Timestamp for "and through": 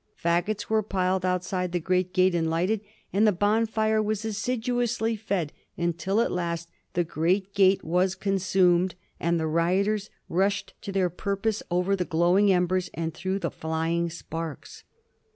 12.95-13.37